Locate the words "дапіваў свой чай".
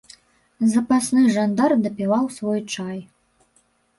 1.83-2.99